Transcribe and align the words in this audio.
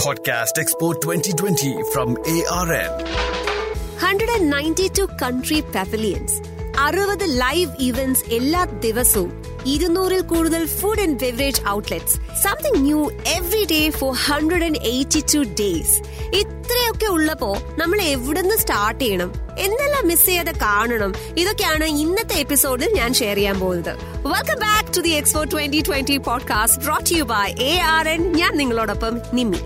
Podcast 0.00 0.58
Expo 0.58 0.92
2020 1.04 1.70
from 1.92 2.08
ARN. 2.32 2.92
192 4.02 5.06
country 5.22 5.58
pavilions 5.74 6.32
അറുപത് 6.78 7.24
live 7.24 7.70
events 7.78 8.24
എല്ലാ 8.34 8.64
ദിവസവും 8.64 9.42
ഇരുന്നൂറിൽ 9.66 10.20
കൂടുതൽ 10.20 10.66
food 10.66 11.00
and 11.00 11.18
beverage 11.20 11.62
outlets 11.68 12.16
something 12.42 12.84
new 12.84 13.10
every 13.10 13.64
day 13.70 13.90
four 13.90 14.12
hundred 14.12 14.64
and 14.64 14.78
eighty 14.78 15.24
two 15.34 15.38
days 15.38 16.00
ഇത്രയൊക്കെ 16.36 17.06
ഉള്ളപ്പോ 17.06 17.56
നമ്മൾ 17.78 18.00
എവിടുന്ന് 18.02 18.56
സ്റ്റാർട്ട് 18.56 19.04
ചെയ്യണം? 19.04 19.32
എന്നെല്ലാം 19.58 20.08
മിസ് 20.08 20.26
ചെയ്യാതെ 20.26 20.52
കാണണം? 20.52 21.14
ഇതൊക്കെയാണ് 21.38 21.84
ഇന്നത്തെ 21.84 22.34
എപ്പിസോഡിൽ 22.34 22.94
ഞാൻ 22.94 23.14
ഷെയർ 23.14 23.36
ചെയ്യാൻ 23.36 23.60
പോകുന്നത്. 23.60 23.96
Welcome 24.28 24.54
back 24.54 24.96
to 24.96 25.00
the 25.00 25.08
Expo 25.08 25.44
twenty 25.44 25.82
twenty 25.88 26.16
podcast 26.16 26.80
brought 26.80 27.14
you 27.14 27.22
by 27.22 27.54
A 27.60 27.78
R 27.78 28.08
N 28.08 28.32
ഞാൻ 28.32 28.56
നിങ്ങളോടൊപ്പം 28.56 29.20
Nimmi. 29.32 29.58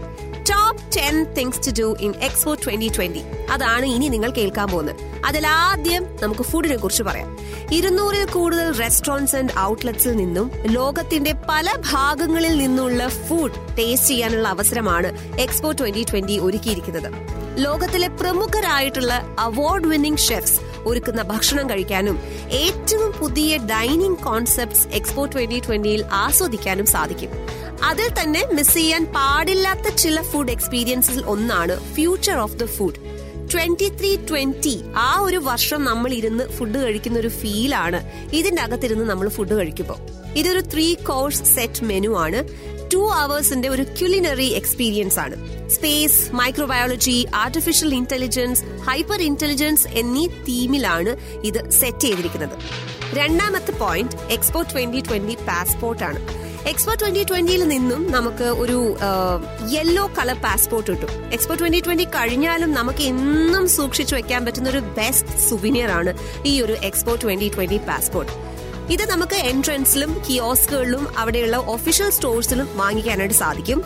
Top 0.51 0.97
ten 0.97 1.25
things 1.25 1.61
to 1.67 1.83
do 1.83 1.97
in 2.01 2.15
Expo 2.23 2.55
twenty 2.55 2.93
twenty 2.97 3.23
അതാണ് 3.51 3.87
ഇനി 3.87 4.09
നിങ്ങൾ 4.09 4.31
കേൾക്കാൻ 4.31 4.69
പോകുന്നത്. 4.69 4.97
അതിൽ 5.25 5.47
ആദ്യം 5.47 6.07
നമുക്ക് 6.23 6.43
ഫുഡിനെ 6.43 6.77
കുറിച്ച് 6.77 7.03
പറയാം. 7.03 7.39
ഇരുന്നൂറിൽ 7.73 8.25
കൂടുതൽ 8.25 8.79
റെസ്റ്റോറന്റ്സ് 8.79 9.37
ആൻഡ് 9.37 9.59
ഔട്ട്ലെറ്റ്സിൽ 9.59 10.17
നിന്നും 10.17 10.51
ലോകത്തിന്റെ 10.65 11.35
പല 11.49 11.69
ഭാഗങ്ങളിൽ 11.93 12.57
നിന്നുള്ള 12.57 13.09
ഫുഡ് 13.09 13.77
ടേസ്റ്റ് 13.79 14.09
ചെയ്യാനുള്ള 14.09 14.49
അവസരമാണ് 14.49 15.39
എക്സ്പോ 15.41 15.73
ട്വന്റി 15.73 16.05
ട്വന്റി 16.11 16.39
ഒരുക്കിയിരിക്കുന്നത്. 16.39 17.13
ലോകത്തിലെ 17.57 18.09
പ്രമുഖരായിട്ടുള്ള 18.09 19.37
അവാർഡ് 19.39 19.87
വിന്നിംഗ് 19.87 20.19
ഷെഫ്സ് 20.19 20.61
ഒരുക്കുന്ന 20.87 21.23
ഭക്ഷണം 21.23 21.71
കഴിക്കാനും 21.71 22.19
ഏറ്റവും 22.51 23.13
പുതിയ 23.13 23.57
ഡൈനിങ് 23.57 24.17
കോൺസെപ്റ്റ്സ് 24.17 24.89
എക്സ്പോ 24.89 25.27
ട്വന്റി 25.27 25.61
ട്വന്റിയിൽ 25.61 26.05
ആസ്വദിക്കാനും 26.11 26.87
സാധിക്കും. 26.87 27.31
അതിൽ 27.83 28.09
തന്നെ 28.21 28.49
മിസ് 28.53 28.75
ചെയ്യാൻ 28.75 29.05
പാടില്ലാത്ത 29.07 29.89
ചില 29.89 30.23
ഫുഡ് 30.23 30.51
എക്സ്പീരിയൻസിൽ 30.51 31.23
ഒന്നാണ് 31.25 31.95
future 31.95 32.37
of 32.39 32.57
the 32.57 32.65
food 32.65 33.01
twenty 33.53 33.89
three 34.01 34.17
twenty 34.17 34.85
ആ 34.97 35.21
ഒരു 35.21 35.37
വർഷം 35.37 35.85
നമ്മൾ 35.85 36.13
ഇരുന്ന് 36.13 36.45
ഫുഡ് 36.45 36.79
കഴിക്കുന്ന 36.79 37.19
ഒരു 37.19 37.29
ഫീലാണ് 37.29 38.31
ഇതിന്റെ 38.33 38.63
അകത്തിരുന്ന് 38.63 39.05
നമ്മൾ 39.05 39.29
ഫുഡ് 39.29 39.55
കഴിക്കുമ്പോൾ. 39.55 39.99
ഇതൊരു 40.37 40.61
ത്രീ 40.73 40.95
കോഴ്സ് 40.95 41.43
സെറ്റ് 41.55 41.85
മെനു 41.85 42.19
ആണ്. 42.19 42.41
ടു 42.95 43.11
അവേഴ്സിന്റെ 43.13 43.69
ഒരു 43.69 43.83
ക്യുലിനറി 43.83 44.47
എക്സ്പീരിയൻസ് 44.61 45.19
ആണ്. 45.19 45.37
Space 45.69 46.35
microbiology 46.35 47.27
artificial 47.35 47.95
intelligence 47.95 48.63
hyper 48.89 49.23
intelligence 49.23 49.89
എന്നീ 49.89 50.27
തീമിലാണ് 50.27 51.17
ഇത് 51.45 51.71
സെറ്റ് 51.71 52.01
ചെയ്തിരിക്കുന്നത്. 52.01 52.57
രണ്ടാമത്തെ 53.15 53.73
point 53.73 54.17
Expo 54.31 54.63
twenty 54.63 55.01
twenty 55.01 55.35
passport 55.35 56.05
ആണ്. 56.05 56.21
എക്സ്പോ 56.69 56.93
ട്വന്റി 56.95 57.25
ട്വന്റിയിൽ 57.25 57.69
നിന്നും 57.69 58.13
നമുക്ക് 58.13 58.45
ഒരു 58.45 58.97
യെല്ലോ 59.73 60.11
കളർ 60.19 60.37
പാസ്പോർട്ട് 60.37 60.91
കിട്ടും. 60.91 61.33
എക്സ്പോ 61.33 61.55
ട്വന്റി 61.55 61.81
ട്വന്റി 61.81 62.05
കഴിഞ്ഞാലും 62.05 62.73
നമുക്ക് 62.73 63.03
എന്നും 63.03 63.69
സൂക്ഷിച്ചു 63.69 64.15
വെക്കാൻ 64.15 64.45
പറ്റുന്ന 64.45 64.71
ഒരു 64.71 64.79
ബെസ്റ്റ് 64.79 65.39
സുവിനിയർ 65.49 65.91
ആണ് 65.91 66.19
ഈ 66.47 66.61
ഒരു 66.61 66.73
എക്സ്പോ 66.73 67.15
ട്വന്റി 67.15 67.49
ട്വന്റി 67.49 67.77
പാസ്പോർട്ട് 67.77 68.33
ഇത് 68.91 69.11
നമുക്ക് 69.11 69.35
എൻട്രൻസിലും 69.35 70.23
കിയോസ്കുകളിലും 70.31 71.19
അവിടെയുള്ള 71.19 71.57
ഒഫീഷ്യൽ 71.57 72.11
സ്റ്റോഴ്സിലും 72.11 72.77
വാങ്ങിക്കാനായിട്ട് 72.77 73.35
സാധിക്കും. 73.35 73.85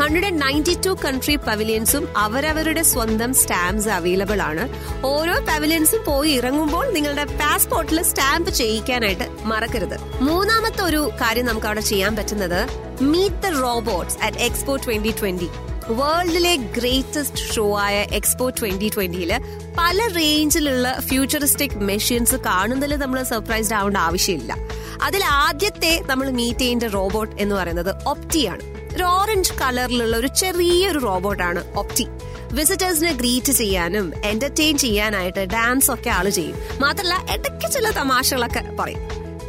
Hundred 0.00 0.24
and 0.24 0.42
ninety 0.42 0.80
two 0.86 0.96
country 1.04 1.36
പവിലിയൻസും 1.36 2.08
അവരവരുടെ 2.16 2.82
സ്വന്തം 2.82 3.34
സ്റ്റാമ്പ്സ് 3.34 3.88
അവൈലബിൾ 3.88 4.42
ആണ്. 4.42 4.68
ഓരോ 5.04 5.34
പവിലിയൻസും 5.40 6.04
പോയി 6.04 6.30
ഇറങ്ങുമ്പോൾ 6.30 6.92
നിങ്ങളുടെ 6.92 7.24
പാസ്പോർട്ടിൽ 7.24 8.02
സ്റ്റാമ്പ് 8.02 8.50
ചെയ്യിക്കാനായിട്ട് 8.50 9.24
മറക്കരുത്. 9.42 9.98
മൂന്നാമത്തെ 10.20 10.82
ഒരു 10.82 11.10
കാര്യം 11.20 11.46
നമുക്ക് 11.46 11.66
അവിടെ 11.66 11.80
ചെയ്യാൻ 11.80 12.16
പറ്റുന്നത് 12.16 12.68
meet 13.02 13.34
the 13.34 13.46
robots 13.46 14.18
at 14.22 14.38
Expo 14.38 14.76
twenty 14.76 15.10
twenty 15.10 15.48
വേൾഡിലെ 15.90 16.56
greatest 16.56 17.54
show 17.54 17.78
ആയ 17.78 18.06
എക്സ്പോ 18.12 18.50
ട്വന്റി 18.50 18.90
ട്വന്റിയിൽ 18.94 19.40
പല 19.78 20.08
റേഞ്ചിലുള്ള 20.16 21.00
ഫ്യൂച്ചറിസ്റ്റിക് 21.00 21.76
മെഷീൻസ് 21.76 22.34
കാണുന്നതിൽ 22.34 22.96
നമ്മൾ 22.96 23.22
സർപ്രൈസ്ഡ് 23.22 23.74
ആവേണ്ട 23.74 23.96
ആവശ്യമില്ല. 23.96 24.56
അതിൽ 25.02 25.24
ആദ്യത്തെ 25.24 26.02
നമ്മൾ 26.06 26.30
മീറ്റ് 26.30 26.58
ചെയ്യേണ്ട 26.58 26.82
റോബോട്ട് 26.82 27.42
എന്ന് 27.42 27.54
പറയുന്നത് 27.54 28.06
ഒപ്റ്റിയാണ് 28.06 28.94
ഒരു 28.94 29.02
ഓറഞ്ച് 29.02 29.52
കളറിലുള്ള 29.52 30.16
ഒരു 30.16 30.26
ചെറിയൊരു 30.26 30.98
റോബോട്ടാണ് 30.98 31.78
ഒപ്റ്റി 31.78 32.06
വിസിറ്റേഴ്സിനെ 32.52 33.12
ഗ്രീറ്റ് 33.12 33.52
ചെയ്യാനും 33.52 34.12
എന്റർടൈൻ 34.24 34.78
ചെയ്യാനായിട്ട് 34.78 35.40
ഡാൻസ് 35.40 35.90
ഒക്കെ 35.90 36.10
ആൾ 36.10 36.28
ചെയ്യും. 36.28 36.56
മാത്രമല്ല 36.80 37.32
ഇടയ്ക്ക് 37.34 37.72
ചില 37.72 37.90
തമാശകളൊക്കെ 37.90 38.64
പറയും. 38.80 39.00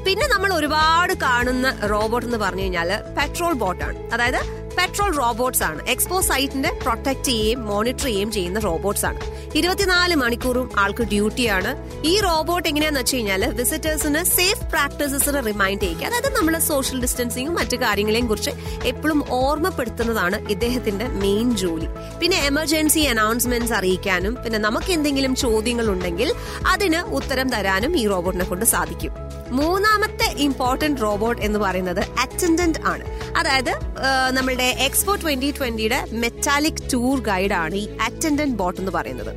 പിന്നെ 0.05 0.27
നമ്മൾ 0.27 0.53
ഒരുപാട് 0.53 1.13
കാണുന്ന 1.13 1.79
റോബോട്ട് 1.85 2.27
എന്ന് 2.27 2.37
പറഞ്ഞു 2.37 2.61
കഴിഞ്ഞാൽ 2.61 2.91
പെട്രോൾ 3.19 3.53
ബോട്ടാണ് 3.53 4.13
അതായത് 4.13 4.64
പെട്രോൾ 4.77 5.15
റോബോട്ട്സ് 5.15 5.63
ആണ്. 5.63 5.81
എക്സ്പോ 5.87 6.21
സൈറ്റിന്റെ 6.21 6.71
പ്രൊട്ടക്ട് 6.83 7.23
ചെയ്യുകയും 7.23 7.65
മോണിറ്റർ 7.65 8.03
ചെയ്യുകയും 8.03 8.31
ചെയ്യുന്ന 8.31 8.59
റോബോട്ട്സ് 8.59 9.05
ആണ്. 9.05 9.19
ഇരുപത്തിനാല് 9.55 10.15
മണിക്കൂറും 10.15 10.71
ആൾക്ക് 10.79 11.03
ഡ്യൂട്ടിയാണ് 11.03 11.71
ഈ 12.07 12.19
റോബോട്ട് 12.19 12.69
എങ്ങനെയാന്ന് 12.69 12.99
വെച്ച് 12.99 13.15
കഴിഞ്ഞാൽ 13.15 13.45
വിസിറ്റേഴ്സിന് 13.45 14.23
സേഫ് 14.23 14.65
പ്രാക്ടീസസിന് 14.71 15.45
റിമൈൻഡ് 15.45 15.81
ചെയ്യിക്കുക. 15.81 16.07
അതായത് 16.07 16.35
നമ്മുടെ 16.35 16.59
സോഷ്യൽ 16.59 17.01
ഡിസ്റ്റൻസിങ്ങും 17.01 17.55
മറ്റു 17.55 17.75
കാര്യങ്ങളെയും 17.75 18.27
കുറിച്ച് 18.27 18.51
എപ്പോഴും 18.83 19.23
ഓർമ്മപ്പെടുത്തുന്നതാണ് 19.29 20.49
ഇദ്ദേഹത്തിന്റെ 20.49 21.07
മെയിൻ 21.07 21.57
ജോലി. 21.57 21.87
പിന്നെ 22.21 22.45
എമർജൻസി 22.45 22.99
അനൗൺസ്മെന്റ്സ് 22.99 23.73
അറിയിക്കാനും 23.73 24.35
പിന്നെ 24.35 24.59
നമുക്ക് 24.59 24.91
എന്തെങ്കിലും 24.91 25.35
ചോദ്യങ്ങൾ 25.35 25.89
ഉണ്ടെങ്കിൽ 25.89 26.33
അതിന് 26.67 27.01
ഉത്തരം 27.01 27.49
തരാനും 27.49 27.97
ഈ 27.97 28.07
റോബോട്ടിനെ 28.07 28.45
കൊണ്ട് 28.45 28.65
സാധിക്കും. 28.65 29.11
മൂന്നാമത്തെ 29.59 30.27
ഇമ്പോർട്ടന്റ് 30.43 31.01
റോബോട്ട് 31.01 31.41
എന്ന് 31.41 31.59
പറയുന്നത് 31.59 32.01
അറ്റൻഡന്റ് 32.19 32.79
ആണ്. 32.91 33.05
അതായത് 33.37 33.73
നമ്മളുടെ 34.31 34.67
എക്സ്പോ 34.87 35.15
ട്വന്റി 35.15 35.49
ട്വന്റിയുടെ 35.57 35.99
മെറ്റാലിക് 36.23 36.83
ടൂർ 36.93 37.19
ഗൈഡ് 37.19 37.55
ആണ് 37.63 37.75
ഈ 37.75 37.85
അറ്റൻഡന്റ് 38.01 38.57
ബോട്ട് 38.61 38.79
എന്ന് 38.81 38.91
പറയുന്നത്. 38.91 39.33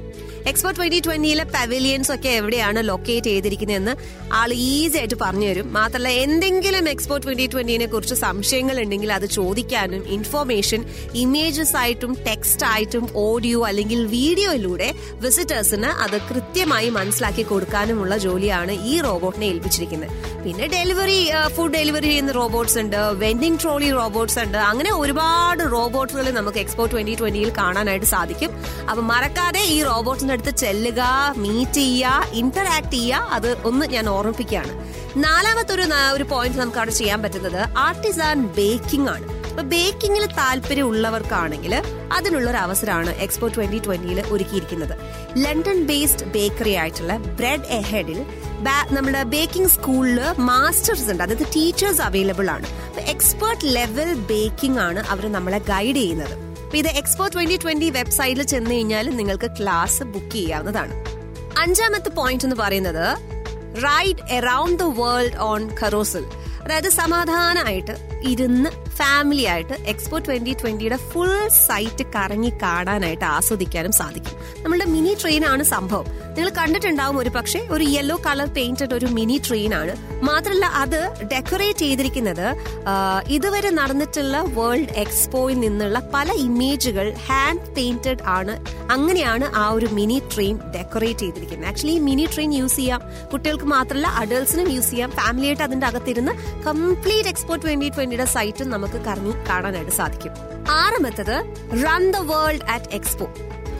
എക്സ്പോ 0.48 0.70
ട്വന്റി 0.76 0.98
ട്വന്റിയിലെ 1.04 1.44
പവലിയൻസ് 1.54 2.10
ഒക്കെ 2.14 2.30
എവിടെയാണ് 2.40 2.80
ലൊക്കേറ്റ് 2.88 3.30
ചെയ്തിരിക്കുന്നതെന്ന് 3.30 3.94
ആൾ 4.40 4.50
ഈസി 4.66 4.96
ആയിട്ട് 5.00 5.16
പറഞ്ഞു 5.22 5.48
തരും 5.48 5.66
മാത്രമല്ല 5.76 6.10
എന്തെങ്കിലും 6.24 6.84
എക്സ്പോ 6.92 7.16
ട്വന്റി 7.24 7.46
ട്വന്റിനെ 7.52 7.86
കുറിച്ച് 7.94 8.16
സംശയങ്ങൾ 8.22 8.76
ഉണ്ടെങ്കിൽ 8.82 9.10
അത് 9.16 9.26
ചോദിക്കാനും 9.38 10.02
ഇൻഫോർമേഷൻ 10.16 10.80
ഇമേജസ് 11.22 11.74
ആയിട്ടും 11.82 12.12
ടെക്സ്റ്റ് 12.28 12.66
ആയിട്ടും 12.70 13.04
ഓഡിയോ 13.24 13.58
അല്ലെങ്കിൽ 13.70 14.00
വീഡിയോയിലൂടെ 14.16 14.88
വിസിറ്റേഴ്സിന് 15.24 15.90
അത് 16.06 16.16
കൃത്യമായി 16.30 16.88
മനസ്സിലാക്കി 16.98 17.44
കൊടുക്കാനുമുള്ള 17.52 18.16
ജോലിയാണ് 18.26 18.74
ഈ 18.92 18.94
റോബോട്ടിനെ 19.08 19.46
ഏൽപ്പിച്ചിരിക്കുന്നത്. 19.52 20.14
പിന്നെ 20.44 20.66
ഡെലിവറി 20.76 21.20
ഫുഡ് 21.56 21.74
ഡെലിവറി 21.76 22.10
ചെയ്യുന്ന 22.12 22.32
റോബോട്ട്സ് 22.40 22.78
ഉണ്ട് 22.84 22.98
വെൻഡിങ് 23.24 23.60
ട്രോളി 23.64 23.90
റോബോട്ട്സ് 24.00 24.40
ഉണ്ട്. 24.44 24.58
അങ്ങനെ 24.70 24.90
ഒരുപാട് 25.02 25.64
റോബോട്ടുകൾ 25.76 26.26
നമുക്ക് 26.40 26.58
എക്സ്പോ 26.64 26.86
ട്വന്റി 26.94 27.16
ട്വന്റിയിൽ 27.22 27.52
കാണാനായിട്ട് 27.60 28.10
സാധിക്കും. 28.14 28.50
അപ്പൊ 28.90 29.04
മറക്കാതെ 29.12 29.62
ഈ 29.76 29.78
റോബോട്ടിന്റെ 29.90 30.36
അടുത്ത് 30.38 30.58
ചെല്ലുക 30.58 31.02
മീറ്റ് 31.36 31.72
ചെയ്യുക 31.72 32.26
ഇന്ററാക്ട് 32.32 32.90
ചെയ്യുക 32.90 33.30
അത് 33.36 33.62
ഒന്ന് 33.68 33.86
ഞാൻ 33.86 34.08
ഓർമ്മിപ്പിക്കുകയാണ്. 34.08 34.72
നാലാമത്തെ 35.16 35.74
ഒരു 35.74 35.84
ഒരു 36.14 36.24
പോയിന്റ് 36.24 36.58
നമുക്ക് 36.58 36.78
അവിടെ 36.78 36.90
ചെയ്യാൻ 36.90 37.22
പറ്റുന്നത് 37.22 37.78
ആർട്ടിസാൻ 37.78 38.46
ബേക്കിംഗ് 38.58 39.10
ആണ്. 39.10 39.26
അപ്പൊ 39.50 39.62
ബേക്കിങ്ങിൽ 39.62 40.26
താല്പര്യം 40.26 40.86
ഉള്ളവർക്കാണെങ്കിൽ 40.86 41.74
അതിനുള്ള 42.12 42.50
ഒരു 42.50 42.56
അവസരമാണ് 42.56 43.10
എക്സ്പോ 43.10 43.48
ട്വന്റി 43.48 43.78
ട്വന്റിയിൽ 43.78 44.20
ഒരുക്കിയിരിക്കുന്നത്. 44.26 44.94
ലണ്ടൻ 45.36 45.86
ബേസ്ഡ് 45.86 46.24
ബേക്കറി 46.24 46.70
ആയിട്ടുള്ള 46.70 47.16
ബ്രെഡ് 47.16 47.70
എഹെഡിൽ 47.80 48.20
നമ്മുടെ 48.90 49.22
ബേക്കിംഗ് 49.22 49.68
സ്കൂളിൽ 49.68 50.20
മാസ്റ്റേഴ്സ് 50.38 51.10
ഉണ്ട്. 51.10 51.22
അതായത് 51.22 51.46
ടീച്ചേഴ്സ് 51.56 52.00
അവൈലബിൾ 52.00 52.50
ആണ്. 52.50 52.68
എക്സ്പേർട്ട് 53.00 53.64
ലെവൽ 53.64 54.14
ബേക്കിംഗ് 54.14 54.78
ആണ് 54.78 55.02
അവർ 55.08 55.32
നമ്മളെ 55.32 55.58
ഗൈഡ് 55.58 55.96
ചെയ്യുന്നത്. 55.96 56.47
ഇത് 56.74 56.88
എക്സ്പോ 56.88 57.26
ട്വന്റി 57.26 57.56
ട്വന്റി 57.56 57.90
വെബ്സൈറ്റിൽ 57.90 58.42
ചെന്ന് 58.42 58.70
കഴിഞ്ഞാൽ 58.70 59.16
നിങ്ങൾക്ക് 59.16 59.50
ക്ലാസ് 59.60 60.02
ബുക്ക് 60.02 60.30
ചെയ്യാവുന്നതാണ്. 60.30 60.92
അഞ്ചാമത്തെ 61.58 62.08
പോയിന്റ് 62.08 62.44
എന്ന് 62.44 62.56
പറയുന്നത് 62.56 63.16
ride 63.84 64.32
around 64.32 64.82
the 64.82 64.82
world 64.82 65.36
on 65.36 65.70
ഖറോസിൽ 65.80 66.24
അതായത് 66.64 66.88
സമാധാനമായിട്ട് 66.88 68.20
ഇരുന്ന് 68.22 68.70
ഫാമിലി 68.98 69.44
ആയിട്ട് 69.52 69.76
എക്സ്പോ 69.92 70.18
ട്വന്റി 70.18 70.52
ട്വന്റിയുടെ 70.60 70.98
ഫുൾ 71.10 71.34
സൈറ്റ് 71.66 72.04
കറങ്ങി 72.14 72.52
കാണാനായിട്ട് 72.62 73.24
ആസ്വദിക്കാനും 73.24 73.92
സാധിക്കും. 73.92 74.36
നമ്മളുടെ 74.62 74.86
മിനി 74.94 75.16
ട്രെയിൻ 75.22 75.44
ആണ് 75.44 75.62
സംഭവം. 75.62 76.06
നിങ്ങൾ 76.36 76.50
കണ്ടിട്ടുണ്ടാവും 76.58 77.18
ഒരു 77.18 77.30
പക്ഷേ 77.36 77.60
ഒരു 77.74 77.84
യെല്ലോ 77.84 78.16
കളർ 78.26 78.48
പെയിന്റഡ് 78.56 78.94
ഒരു 78.94 79.06
മിനി 79.06 79.36
ട്രെയിൻ 79.48 79.74
ആണ്. 79.74 79.94
മാത്രമല്ല 80.28 80.66
അത് 80.82 81.00
ഡെക്കറേറ്റ് 81.32 81.78
ചെയ്തിരിക്കുന്നത് 81.78 82.46
ഇതുവരെ 83.28 83.70
നടന്നിട്ടുള്ള 83.70 84.36
വേൾഡ് 84.58 84.94
എക്സ്പോയിൽ 85.04 85.58
നിന്നുള്ള 85.60 85.98
പല 86.14 86.28
ഇമേജുകൾ 86.32 87.14
ഹാൻഡ് 87.26 87.66
പെയിന്റഡ് 87.76 88.24
ആണ്. 88.36 88.54
അങ്ങനെയാണ് 88.90 89.46
ആ 89.62 89.64
ഒരു 89.70 89.88
മിനി 89.98 90.18
ട്രെയിൻ 90.34 90.56
ഡെക്കറേറ്റ് 90.76 91.20
ചെയ്തിരിക്കുന്നത്. 91.20 91.68
ആക്ച്വലി 91.70 91.94
ഈ 91.96 91.98
മിനി 91.98 92.24
ട്രെയിൻ 92.34 92.54
യൂസ് 92.54 92.76
ചെയ്യാം. 92.76 93.02
കുട്ടികൾക്ക് 93.32 93.64
മാത്രമല്ല 93.64 94.06
അഡൾട്ട്സിനും 94.22 94.70
യൂസ് 94.76 94.90
ചെയ്യാം. 94.90 95.10
ഫാമിലിയായിട്ട് 95.10 95.62
അതിന്റെ 95.62 95.86
അകത്തിരുന്ന് 95.86 96.32
കംപ്ലീറ്റ് 96.68 97.28
എക്സ്പോ 97.28 97.56
ട്വന്റി 97.56 97.88
ട്വന്റിയുടെ 97.88 98.24
സൈറ്റും 98.36 98.70
നമുക്ക് 98.70 98.87
കറങ്ങി 98.96 99.32
കാണാനായിട്ട് 99.48 99.90
സാധിക്കും. 99.90 100.32
ആറാമത്തത് 100.70 101.36
run 101.84 102.10
the 102.10 102.16
world 102.16 102.60
at 102.68 102.84
Expo 102.92 103.30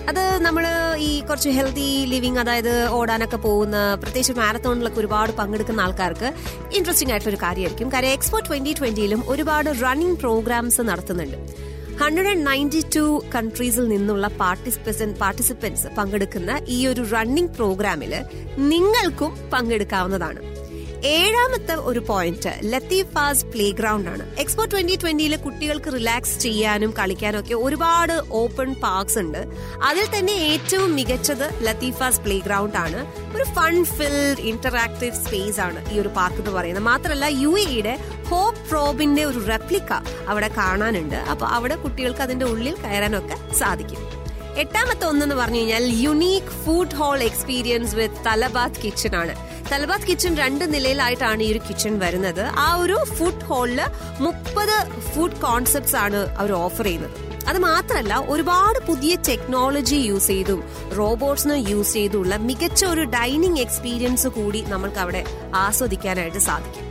അത് 0.08 0.38
നമ്മൾ 0.40 0.66
ഈ 0.96 1.20
കുറച്ച് 1.20 1.48
ഹെൽത്തി 1.48 2.04
ലിവിങ് 2.04 2.38
അതായത് 2.38 2.88
ഓടാനൊക്കെ 2.88 3.36
പോകുന്ന 3.36 3.94
പ്രത്യേകിച്ച് 3.94 4.32
മാരത്തോണിലൊക്കെ 4.32 5.00
ഒരുപാട് 5.00 5.32
പങ്കെടുക്കുന്ന 5.32 5.80
ആൾക്കാർക്ക് 5.80 6.34
ഇൻട്രസ്റ്റിംഗ് 6.72 7.12
ആയിട്ടുള്ള 7.12 7.36
ഒരു 7.36 7.42
കാര്യമായിരിക്കും. 7.42 7.88
കാര്യം 7.88 8.10
എക്സ്പോ 8.10 8.38
ട്വന്റി 8.38 8.72
ട്വന്റിയിലും 8.72 9.24
ഒരുപാട് 9.28 9.70
റണ്ണിംഗ് 9.82 10.18
പ്രോഗ്രാംസ് 10.18 10.80
നടത്തുന്നുണ്ട്. 10.80 11.68
ഹൺഡ്രഡ് 12.02 12.26
ആൻഡ് 12.26 12.46
നയന്റി 12.46 12.84
ടു 12.96 13.22
കൺട്രീസിൽ 13.34 13.88
നിന്നുള്ള 13.88 14.28
പാർട്ടിസിപ്പൻസ് 14.28 15.20
പാർട്ടിസിപ്പൻസ് 15.20 15.86
പങ്കെടുക്കുന്ന 15.86 16.60
ഈ 16.68 16.86
ഒരു 16.86 17.06
റണ്ണിംഗ് 17.12 17.50
പ്രോഗ്രാമിൽ 17.50 18.24
നിങ്ങൾക്കും 18.58 19.50
പങ്കെടുക്കാവുന്നതാണ്. 19.52 20.57
ഏഴാമത്തെ 21.04 21.74
ഒരു 21.74 21.98
പോയിന്റ് 21.98 22.60
ലത്തീഫാസ് 22.62 23.44
പ്ലേ 23.44 23.70
ഗ്രൗണ്ട് 23.70 24.10
ആണ്. 24.10 24.36
എക്സ്പോ 24.36 24.64
ട്വന്റി 24.64 24.96
ട്വന്റിയിൽ 24.96 25.36
കുട്ടികൾക്ക് 25.36 25.92
റിലാക്സ് 25.92 26.38
ചെയ്യാനും 26.38 26.94
കളിക്കാനും 26.98 27.40
ഒക്കെ 27.40 27.54
ഒരുപാട് 27.54 28.22
ഓപ്പൺ 28.30 28.74
പാർക്സ് 28.74 29.18
ഉണ്ട്. 29.18 29.46
അതിൽ 29.82 30.18
തന്നെ 30.18 30.32
ഏറ്റവും 30.32 30.94
മികച്ചത് 30.94 31.66
ലത്തീഫാസ് 31.66 32.20
പ്ലേ 32.20 32.38
ഗ്രൗണ്ട് 32.38 32.76
ആണ്. 32.76 33.06
ഒരു 33.36 33.44
ഫൺ 33.44 33.84
ഫിൽഡ് 33.84 34.40
ഇന്ററാക്റ്റീവ് 34.40 35.14
സ്പേസ് 35.14 35.60
ആണ് 35.60 35.92
ഈ 35.92 35.98
ഒരു 35.98 36.08
പാർക്ക് 36.08 36.38
എന്ന് 36.38 36.50
പറയുന്നത്. 36.50 36.84
മാത്രമല്ല 36.84 37.24
യു 37.24 37.58
എയുടെ 37.58 37.98
ഹോപ്പ് 38.28 38.68
പ്രോബിന്റെ 38.68 39.24
ഒരു 39.24 39.46
റെപ്ലിക്ക 39.46 39.92
അവിടെ 40.28 40.48
കാണാനുണ്ട്. 40.48 41.16
അപ്പൊ 41.16 41.46
അവിടെ 41.46 41.74
കുട്ടികൾക്ക് 41.74 42.20
അതിന്റെ 42.20 42.46
ഉള്ളിൽ 42.46 42.74
കയറാനൊക്കെ 42.74 43.54
സാധിക്കും. 43.54 44.18
എട്ടാമത്തെ 44.56 45.06
ഒന്നെന്ന് 45.06 45.34
പറഞ്ഞു 45.34 45.58
കഴിഞ്ഞാൽ 45.58 45.84
unique 45.84 46.66
food 46.66 46.94
hall 46.94 47.22
experience 47.22 47.94
with 47.94 48.24
Talabat 48.26 48.82
kitchen 48.84 49.16
ആണ്. 49.16 49.47
തലബാത്ത് 49.70 50.06
കിച്ചൺ 50.08 50.34
രണ്ട് 50.36 50.62
നിലയിലായിട്ടാണ് 50.74 51.42
ഈ 51.46 51.48
ഒരു 51.52 51.60
കിച്ചൺ 51.68 51.94
വരുന്നത്. 52.02 52.44
ആ 52.64 52.68
ഒരു 52.82 52.96
ഫുഡ് 53.16 53.44
ഹോളിൽ 53.48 53.80
മുപ്പത് 54.26 54.76
ഫുഡ് 55.10 55.40
കോൺസെപ്റ്റ്സ് 55.46 55.96
ആണ് 56.04 56.20
അവർ 56.40 56.52
ഓഫർ 56.52 56.86
ചെയ്യുന്നത്. 56.88 57.16
അത് 57.50 57.58
മാത്രമല്ല 57.58 58.14
ഒരുപാട് 58.32 58.78
പുതിയ 58.86 59.12
ടെക്നോളജി 59.28 59.98
യൂസ് 60.08 60.26
ചെയ്തും 60.26 60.60
റോബോട്ട്സിനെ 60.98 61.58
യൂസ് 61.70 61.94
ചെയ്തുള്ള 61.98 62.36
മികച്ച 62.48 62.84
ഒരു 62.94 63.04
ഡൈനിങ് 63.16 63.62
എക്സ്പീരിയൻസ് 63.66 64.28
കൂടി 64.38 64.62
നമ്മൾക്ക് 64.72 65.00
അവിടെ 65.04 65.22
ആസ്വദിക്കാനായിട്ട് 65.64 66.42
സാധിക്കും. 66.48 66.87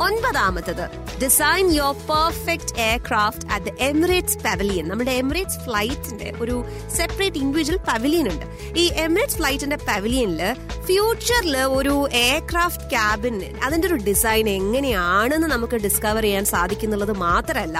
ഒൻപതാമത്തത്. 0.00 0.84
Design 1.22 1.66
your 1.74 1.94
perfect 2.10 2.74
aircraft 2.80 3.46
at 3.52 3.66
the 3.66 3.68
Emirates 3.78 4.38
pavilion 4.38 4.88
നമ്മുടെ 4.88 5.10
എമിറേറ്റ്സ് 5.10 5.58
ഫ്ലൈറ്റിന്റെ 5.58 6.32
ഒരു 6.40 6.64
സെപ്പറേറ്റ് 6.96 7.36
ഇൻഡിവിജ്വൽ 7.36 7.76
പവലിയൻ 7.76 8.28
ഉണ്ട്. 8.32 8.46
ഈ 8.78 8.84
എമിറേറ്റ്സ് 8.96 9.36
ഫ്ലൈറ്റിന്റെ 9.36 9.76
പവലിയനിൽ 9.76 10.42
ഫ്യൂച്ചറിൽ 10.86 11.56
ഒരു 11.56 12.08
എയർക്രാഫ്റ്റ് 12.12 12.90
ക്യാബിൻ 12.90 13.36
അതിന്റെ 13.62 13.88
ഒരു 13.88 13.94
ഡിസൈൻ 13.94 14.48
എങ്ങനെയാണെന്ന് 14.48 15.46
നമുക്ക് 15.46 15.76
ഡിസ്കവർ 15.76 16.22
ചെയ്യാൻ 16.22 16.44
സാധിക്കുന്നുള്ളത് 16.44 17.12
മാത്രമല്ല 17.16 17.78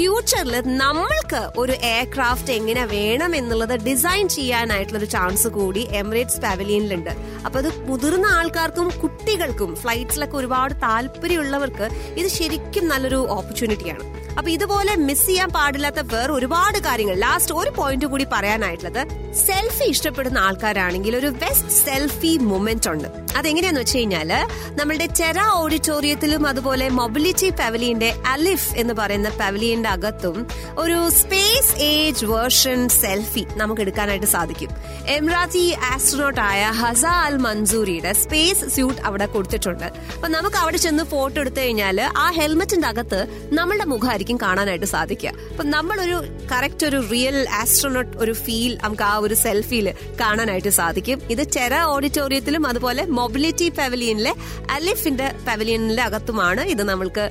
ഫ്യൂച്ചറിൽ 0.00 0.54
നമ്മൾക്ക് 0.82 1.40
ഒരു 1.58 1.72
എയർക്രാഫ്റ്റ് 1.72 2.52
എങ്ങനെ 2.52 2.84
വേണം 2.84 3.36
എന്നുള്ളത് 3.36 3.74
ഡിസൈൻ 3.86 4.28
ചെയ്യാനായിട്ടുള്ള 4.28 4.98
ഒരു 4.98 5.08
ചാൻസ് 5.14 5.48
കൂടി 5.48 5.88
എമിറേറ്റ്സ് 5.92 6.40
പാവലിയനിലുണ്ട്. 6.40 7.10
അപ്പൊ 7.46 7.58
അത് 7.58 7.68
മുതിർന്ന 7.88 8.26
ആൾക്കാർക്കും 8.26 8.88
കുട്ടികൾക്കും 9.02 9.76
ഫ്ലൈറ്റ്സിലൊക്കെ 9.82 10.36
ഒരുപാട് 10.36 10.74
താല്പര്യമുള്ളവർക്ക് 10.74 11.88
ഇത് 12.20 12.28
ശരിക്കും 12.28 12.88
നല്ലൊരു 12.88 13.20
ഓപ്പർച്യൂണിറ്റിയാണ്. 13.38 14.04
അപ്പൊ 14.38 14.50
ഇതുപോലെ 14.50 14.96
മിസ് 14.96 15.26
ചെയ്യാൻ 15.26 15.50
പാടില്ലാത്ത 15.50 16.00
വേറെ 16.12 16.32
ഒരുപാട് 16.32 16.78
കാര്യങ്ങൾ. 16.78 17.16
ലാസ്റ്റ് 17.18 17.54
ഒരു 17.54 17.70
പോയിന്റ് 17.70 18.06
കൂടി 18.06 18.26
പറയാനായിട്ടുള്ളത് 18.32 19.02
സെൽഫി 19.46 19.84
ഇഷ്ടപ്പെടുന്ന 19.84 20.38
ആൾക്കാരാണെങ്കിൽ 20.38 21.16
ഒരു 21.16 21.26
ബെസ്റ്റ് 21.42 21.74
സെൽഫി 21.84 22.38
മൊമെന്റ് 22.50 22.88
ഉണ്ട്. 22.88 23.08
അതെങ്ങനെയാന്ന് 23.36 23.80
വെച്ച് 23.80 23.98
കഴിഞ്ഞാൽ 23.98 24.30
നമ്മുടെ 24.78 25.06
ചെറ 25.20 25.38
ഓഡിറ്റോറിയത്തിലും 25.62 26.46
അതുപോലെ 26.46 26.88
മൊബിലിറ്റി 26.88 27.50
പവലിയന്റെ 27.50 28.14
അലിഫ് 28.26 28.70
എന്ന് 28.76 28.94
പറയുന്ന 28.94 29.28
പവലിയന്റെ 29.42 29.89
അകത്തും 29.94 30.36
ഒരു 30.82 30.98
സ്പേസ് 31.20 31.72
ഏജ് 31.88 32.26
വേർഷൻ 32.32 32.80
സെൽഫി 33.00 33.44
നമുക്ക് 33.60 33.82
എടുക്കാനായിട്ട് 33.84 34.28
സാധിക്കും. 34.36 34.70
എമിറാത്തി 35.16 35.64
ആസ്ട്രോനോട്ട് 35.92 36.42
ആയ 36.50 36.62
ഹസ 36.80 37.04
അൽ 37.26 37.36
മൻസൂരിയുടെ 37.46 38.12
സ്പേസ് 38.22 38.68
സ്യൂട്ട് 38.74 39.00
അവിടെ 39.10 39.26
കൊടുത്തിട്ടുണ്ട്. 39.34 39.86
അപ്പൊ 40.14 40.28
നമുക്ക് 40.36 40.58
അവിടെ 40.62 40.80
ചെന്ന് 40.86 41.04
ഫോട്ടോ 41.12 41.36
എടുത്തു 41.44 41.60
കഴിഞ്ഞാൽ 41.60 42.00
ആ 42.24 42.26
ഹെൽമെറ്റിന്റെ 42.38 42.88
അകത്ത് 42.92 43.20
നമ്മളുടെ 43.58 43.86
മുഖമായിരിക്കും 43.92 44.38
കാണാനായിട്ട് 44.44 44.88
സാധിക്കുക. 44.96 45.32
അപ്പൊ 45.52 45.64
നമ്മളൊരു 45.74 46.18
കറക്റ്റ് 46.52 46.84
ഒരു 46.90 47.00
റിയൽ 47.12 47.38
ആസ്ട്രോനോട്ട് 47.62 48.14
ഒരു 48.22 48.34
ഫീൽ 48.44 48.72
നമുക്ക് 48.84 49.06
ആ 49.10 49.12
ഒരു 49.26 49.36
സെൽഫിയിൽ 49.44 49.88
കാണാനായിട്ട് 50.20 50.72
സാധിക്കും. 50.80 51.18
ഇത് 51.34 51.42
ചെറ 51.56 51.74
ഓഡിറ്റോറിയത്തിലും 51.94 52.64
അതുപോലെ 52.70 53.02
മൊബിലിറ്റി 53.20 53.68
പവലിയനിലെ 53.78 54.32
അലിഫിന്റെ 54.76 55.26
പവലിയനിലെ 55.48 56.02
അകത്തുമാണ് 56.08 56.62
ഇത് 56.74 56.82
നമ്മൾക്ക് 56.90 57.24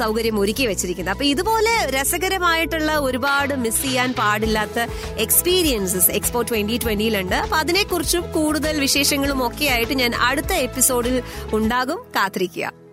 സൗകര്യം 0.00 0.36
ഒരുക്കി 0.42 0.64
വെച്ചിരിക്കുന്നത്. 0.70 1.14
അപ്പൊ 1.14 1.24
ഇതുപോലെ 1.32 1.74
രസകരമായിട്ടുള്ള 1.90 2.96
ഒരുപാട് 2.96 3.54
മിസ് 3.54 3.82
ചെയ്യാൻ 3.82 4.14
പാടില്ലാത്ത 4.18 4.80
എക്സ്പീരിയൻസസ് 5.18 6.10
എക്സ്പോ 6.10 6.42
ട്വന്റി 6.42 6.78
ട്വന്റിയിലുണ്ട് 6.78 7.34
അപ്പൊ 7.34 7.56
അതിനെക്കുറിച്ചും 7.56 8.32
കൂടുതൽ 8.32 8.80
വിശേഷങ്ങളും 8.80 9.46
ഒക്കെ 9.46 9.64
ആയിട്ട് 9.64 9.92
ഞാൻ 9.92 10.14
അടുത്ത 10.14 10.52
എപ്പിസോഡിൽ 10.52 11.22
ഉണ്ടാകും. 11.52 11.98
കാത്തിരിക്കുക. 12.16 12.83